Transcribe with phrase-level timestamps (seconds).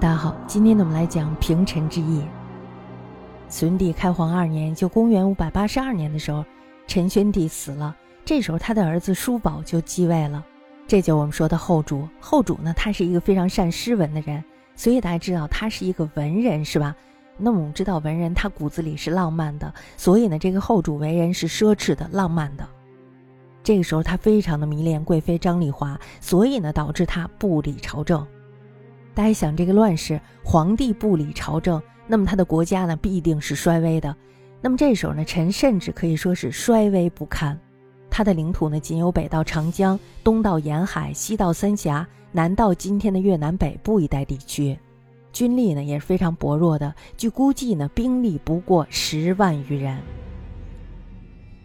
[0.00, 2.22] 大家好，今天呢我们来讲平陈之役。
[3.48, 6.44] 隋文帝开皇二年，就公元五百八十二年的时候，
[6.86, 10.44] 陈宣帝死了，这时候他的儿子叔宝就继位了，
[10.86, 12.08] 这就我们说的后主。
[12.20, 14.44] 后主呢，他是一个非常善诗文的人，
[14.76, 16.94] 所以大家知道他是一个文人，是吧？
[17.36, 22.64] 那我们知道文人他骨子里是浪漫的，所以呢，这个后主为人是奢侈的、浪漫的。
[23.64, 28.24] 这个时候他非常的迷恋贵妃张丽华，所以呢，导致他不理朝政。
[29.18, 34.14] 大家想，这个乱世，皇帝不理朝政，那么他的国家呢，必定是衰微的。
[34.60, 37.58] 那么这时候呢，陈甚至可以说是衰微不堪。
[38.08, 44.78] 他的领土呢，仅有北到长江，东到沿海，西到三峡，南到今天的越南北部一带地区，
[45.32, 46.94] 军力呢也是非常薄弱的。
[47.16, 49.98] 据估计呢，兵力不过十万余人。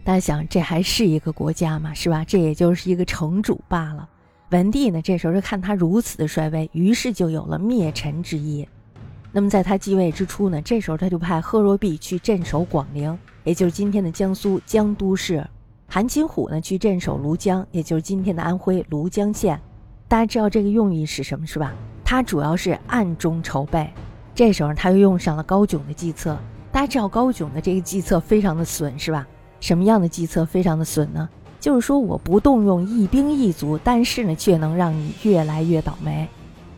[0.02, 1.94] 大家想，这还是一个国家吗？
[1.94, 2.24] 是吧？
[2.24, 4.08] 这也就是一个城主罢了。
[4.50, 8.68] 文帝呢，这时候就看他如此的衰微，于是就有了灭陈之意。
[9.32, 15.42] 那么在他继位之初呢，这时候他就派贺若弼去镇守广陵，也就是今天的江苏江都市；
[15.88, 19.60] 韩擒虎呢去镇守庐江，也就是今天的安徽庐江县。
[20.06, 21.74] 大家知道这个用意是什么，是吧？
[22.04, 23.90] 他主要是暗中筹备。
[24.34, 26.38] 这时候他又用上了高炯的计策。
[26.70, 29.26] 大家知道高炯的这个计策非常的损，是吧？
[29.58, 31.28] 什么样的计策非常的损呢？
[31.64, 36.28] 就是说我不动用一兵一卒，但是呢，却能让你越来越倒霉。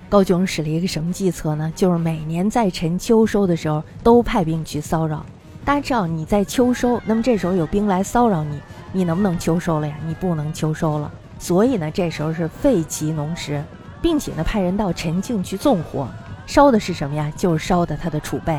[0.09, 1.73] 高炯使了一个什么计策呢？
[1.75, 5.27] 就是每年在陈秋收的时候，都派兵去骚扰。
[5.64, 8.61] 大家知道你在秋收，那么这时候有兵来骚扰你，
[8.92, 9.97] 你能不能秋收了呀？
[10.07, 11.11] 你不能秋收了。
[11.37, 13.61] 所以呢，这时候是废其农时，
[14.01, 16.07] 并且呢，派人到陈境去纵火，
[16.47, 17.29] 烧的是什么呀？
[17.37, 18.55] 就是烧的他的储备。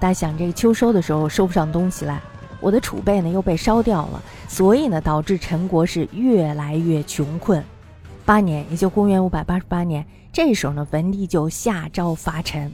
[0.00, 2.20] 大家想，这个秋收的时候收不上东西来。
[2.60, 7.64] 我的储备呢又被烧掉了，所以呢导致陈国是越来越穷困。
[8.24, 12.70] 八年，也就公元五百八十八年，这时候呢文帝就下诏伐陈，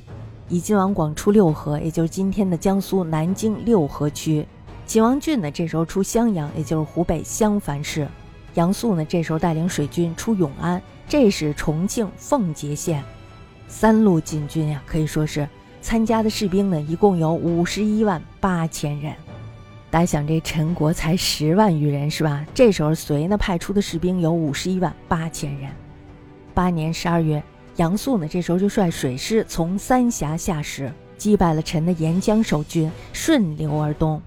[0.48, 4.44] 以晋王广出六合，也就是今天的江苏南京六合区；
[4.86, 8.06] 秦王俊呢这时候出襄阳，也就是湖北襄樊市；
[8.54, 13.02] 杨素呢这时候带领水军出永安，这是重庆奉节县。
[13.68, 15.48] 三路进军呀，可以说是
[15.80, 19.14] 参加的士兵呢一共有五十一万八千人。
[19.88, 22.44] 大家想，这陈国才十万余人，是吧？
[22.52, 25.70] 这时候隋呢派出的士兵有五十一万八千人。
[26.52, 27.42] 八年十二月，
[27.76, 34.20] 杨素呢这时候就率水师从三峡下石，击败了陈的沿江守军，顺流而东。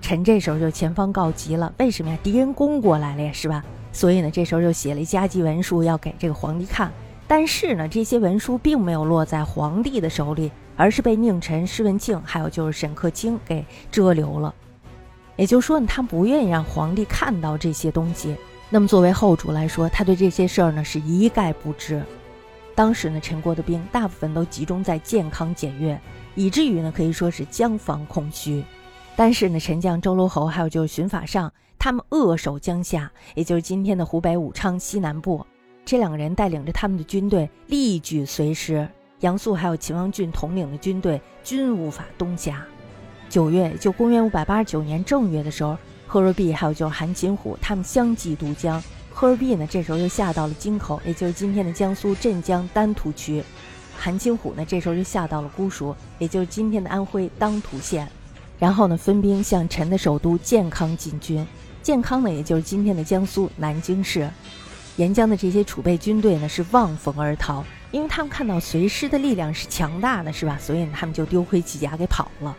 [0.00, 2.18] 陈这时候就前方告急了，为什么呀？
[2.22, 3.64] 敌人攻过来了呀，是吧？
[3.92, 6.90] 所以呢，这时候就写了一加急文书要给这个皇帝看。
[7.26, 14.54] 但是呢，这些文书并没有落在皇帝的手里，而是被宁臣施文庆还有就是沈克清给遮留了。
[15.36, 18.36] 也就是说，他不愿意让皇帝看到这些东西。
[18.68, 22.02] 那么，作为后主来说，他对这些事儿呢是一概不知。
[22.74, 26.00] 当时呢，陈国的兵大部分都集中在健康检阅，
[26.34, 28.64] 以至于呢可以说是江防空虚。
[29.14, 35.44] 但是呢，陈将周罗侯还有就是荀法上，他们扼守江夏，也就是今天的湖北武昌西南部。
[35.84, 38.88] 这两个人带领着他们的军队，力举隋师，
[39.20, 42.64] 杨素还有秦王俊统领的军队均无法东下。
[43.32, 45.74] 九月，就公元五百八十九年正月的时候，
[46.06, 48.84] 贺若弼还有就是韩擒虎他们相继渡江。
[49.10, 53.42] 贺若弼呢，这时候又下到了京口，也就是今天的江苏镇江丹徒区。
[53.96, 58.06] 韩擒虎呢，这时候就下到了姑熟，也就是今天的安徽当涂县。
[58.58, 61.42] 然后呢，分兵向陈的首都建康进军。
[61.80, 64.28] 建康呢，也就是今天的江苏南京市。
[64.96, 70.58] 沿江的这些储备军队呢，是望风而逃，因为他们看到隋师的力量是强大的，是吧？
[70.60, 72.54] 所以，他们就丢盔弃甲给跑了。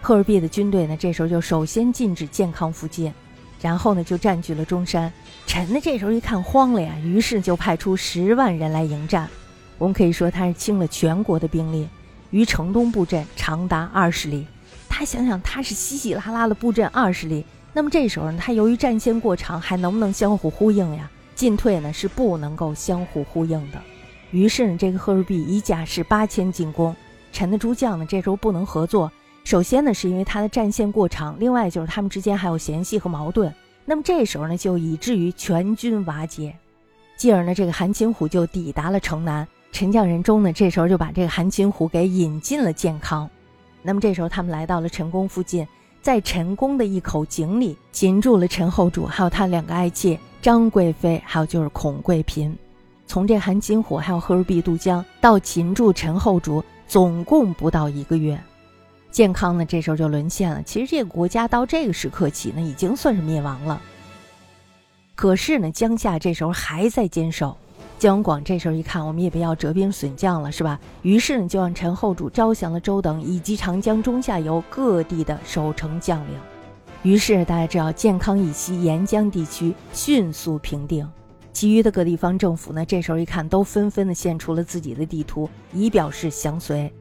[0.00, 3.12] 赫尔弼的军队呢，这时候就首先禁止健康附近，
[3.60, 5.12] 然后呢就占据了中山。
[5.46, 9.28] 陈呢这时候一看慌了呀，于是就派出十万人来迎战。
[9.76, 11.88] 我们可以说他是倾了全国的兵力，
[12.30, 14.46] 于城东布阵长达二十里。
[14.88, 21.10] 他想想，他是稀稀拉拉的布阵二十里，那么这时候呢，他由于战线过长，还能不能相互呼应呀？
[21.34, 23.80] 进退呢是不能够相互呼应的。
[24.30, 26.94] 于是呢，这个赫尔弼以甲士八千进攻，
[27.32, 29.10] 陈的诸将呢这时候不能合作。
[29.48, 33.50] 首先呢，是因为他的战线过长，另外就是他们之间还有嫌隙和矛盾。
[33.86, 36.54] 那么这时候呢，就以至于全军瓦解。
[37.16, 39.48] 继而呢，这个韩擒虎就抵达了城南。
[39.72, 43.26] 陈将人中呢，这时候就把这个韩擒虎给引进了健康。
[43.80, 45.66] 那么这时候他们来到了陈宫附近，
[46.02, 52.54] 在陈宫的一口井里擒住了陈后主，还有他两个爱妾张贵妃，还有就是孔贵嫔。
[53.06, 58.38] 从这韩擒虎还有贺如弼渡江到擒住陈后主，总共不到一个月。
[59.10, 60.62] 健康呢，这时候就沦陷了。
[60.62, 63.80] 其实这个国家到这个时刻起呢，已经算是灭亡了。
[65.14, 67.56] 可是呢，江夏这时候还在坚守。
[67.98, 70.78] 姜文广这时候一看，我们也不要折兵损将了，是吧？
[71.02, 76.38] 于是呢，就让陈后主招降了周等以及长江中下游各地的守城将领。
[77.02, 81.08] 于是大家知道，健康以西沿江地区迅速平定。
[81.52, 86.92] 其余的各地方政府呢，这时候一看，都纷纷的献出了自己的地图，以表示降随。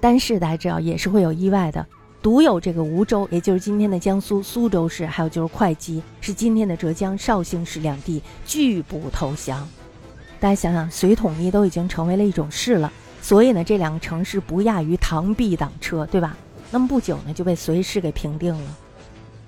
[0.00, 1.84] 但是大家知道，也是会有意外的。
[2.22, 9.68] 独有这个梧州，也就是今天的江苏苏州市，还有就是会稽，是今天的浙江绍兴市两地，拒不投降。
[10.40, 16.36] 大家想想，隋统一都已经成为了一种事了，所以呢，这两个城市不亚于螳臂挡车，对吧？
[16.72, 18.76] 那么不久呢，就被隋氏给平定了。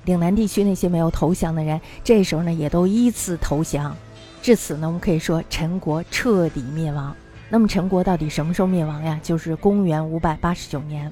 [0.04, 3.94] 岭南地区那些没有投降的人，这时候呢，也都依次投降。
[4.40, 7.14] 至此呢，我们可以说陈国彻底灭亡。
[7.50, 9.18] 那么陈国到底什么时候灭亡呀？
[9.22, 11.10] 就是公元五百八十九年。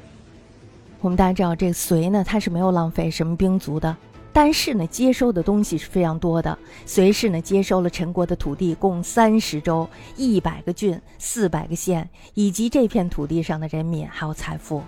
[1.01, 3.97] 我们大家知道，这个隋呢，它是没有浪费什么兵卒的，
[4.35, 6.59] 但是呢，接收的东西是非常多的。
[6.85, 14.83] 隋氏呢，接收了陈国的土地，共三十州、一百个郡、四百个县，以及这片土地上的人民还有财富。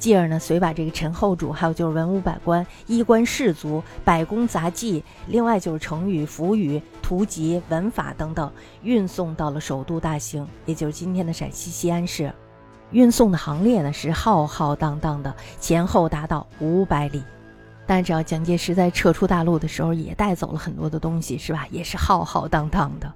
[0.00, 8.50] 继而呢，遂把这个陈后主，还有就是文武百官、衣冠士族、百工杂技，另外就是成语、符语、图籍、文法等等，
[8.82, 12.32] 运送到了首都大兴，也就是今天的陕西西安市。
[12.92, 17.22] 运送的行列呢是浩浩荡荡的，前后达到五百里。
[17.86, 21.66] 但只要蒋介石在撤出大陆的时候，也带走了很多的东西，是吧？
[21.70, 23.12] 也是浩浩荡荡的。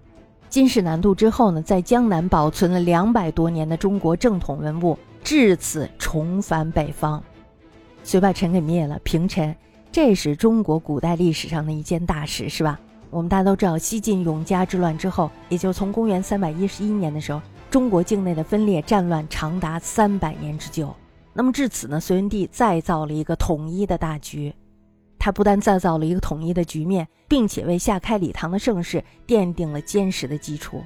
[0.50, 7.20] 金氏南渡之后呢，在江南保存了两百多年的中国正统文物，至此重返北方。
[8.04, 9.56] 隋把陈给灭了，平陈，
[9.90, 12.78] 这是中国古代历史上的一件大事，是吧？
[13.10, 17.40] 我们大家都知道，西晋永嘉之乱之后，也就从公元三百一十一年的时候。
[17.70, 20.94] 中国境内的分裂战乱长达三百年之久，
[21.32, 24.54] 那么至此呢，隋文帝再造了一个统一的大局。
[25.18, 30.84] 他不但再造了一个统一的局面，并且为下开礼堂的盛世奠定了坚实的基础。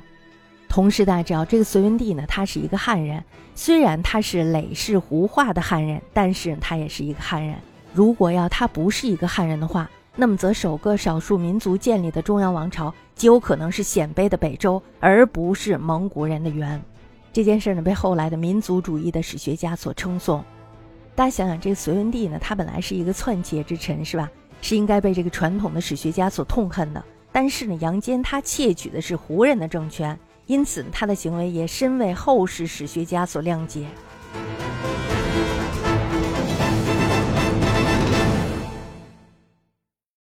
[0.68, 3.24] 同时，大家知道这个隋文帝呢，他是一个汉人，
[3.54, 7.56] 虽然他是累世胡化的汉人，但是他也是一个汉人。
[7.92, 12.94] 如果要他不是一个汉人的话，那么则首个少数民族建立的中央王朝。
[13.14, 16.80] 极有可能是鲜卑的北周，而不是蒙古人的元。
[17.32, 20.44] 这件事呢，被后来的民族主义的史学家所称颂。
[21.16, 24.30] 大家想想，这个隋文帝呢，他本来是一个篡窃之臣，是吧？
[24.60, 27.04] 是应该被这个传统的史学家所痛恨的。
[27.32, 30.16] 但是呢，杨坚他窃取的是胡人的政权，
[30.48, 33.86] 因此他的行为也深为后世史学家所谅解。